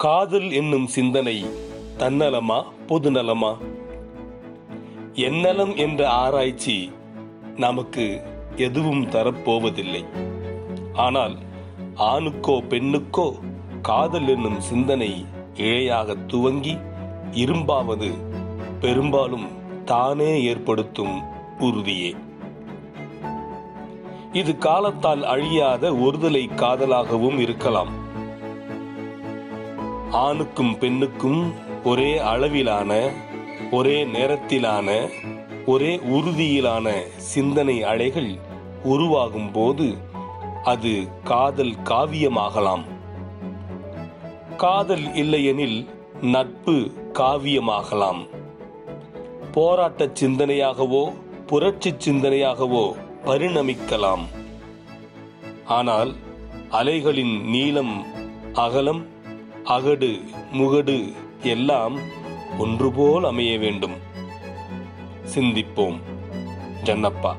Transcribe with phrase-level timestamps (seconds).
[0.00, 1.44] காதல் என்னும் சிந்தனை
[1.98, 2.56] தன்னலமா
[2.88, 3.56] பொதுநலமா?
[5.14, 6.92] என்னலம் என்ற ஆராய்ச்சி
[7.56, 8.20] நமக்கு
[8.56, 10.02] எதுவும் தரப்போவதில்லை.
[10.92, 11.36] ஆனால்
[11.96, 13.28] ஆணுக்கோ பெண்ணுக்கோ
[13.82, 16.76] காதல் என்னும் சிந்தனை இழையாக துவங்கி
[17.32, 18.10] இரும்பாவது
[18.80, 19.48] பெரும்பாலும்
[19.84, 21.16] தானே ஏற்படுத்தும்
[21.58, 22.14] உறுதியே.
[24.32, 28.03] இது காலத்தால் அழியாத ஒருதலை காதலாகவும் இருக்கலாம்.
[30.14, 31.52] ஆணுக்கும் பெண்ணுக்கும்
[31.84, 33.10] ஒரே அளவிலான
[33.70, 35.10] ஒரே நேரத்திலான
[35.66, 38.34] ஒரே உறுதியிலான சிந்தனை அலைகள்
[38.82, 39.96] உருவாகும் போது
[40.62, 42.84] அது காதல் காவியமாகலாம்.
[44.56, 45.88] காதல் இல்லையெனில்
[46.22, 48.28] நட்பு காவியமாகலாம்.
[49.52, 51.12] போராட்ட சிந்தனையாகவோ
[51.46, 52.84] புரட்சி சிந்தனையாகவோ
[53.24, 54.24] பரிணமிக்கலாம்.
[55.64, 56.12] ஆனால்
[56.70, 58.04] அலைகளின் நீளம்
[58.52, 59.02] அகலம்
[59.64, 60.20] அகடு
[60.52, 61.98] முகடு எல்லாம்
[62.58, 63.96] ஒன்றுபோல் அமைய வேண்டும்.
[65.34, 65.98] சிந்திப்போம்
[66.82, 67.36] ஜன்னப்பா.